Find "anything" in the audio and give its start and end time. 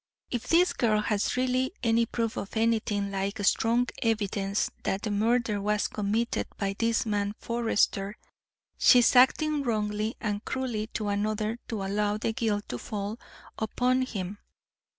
2.53-3.11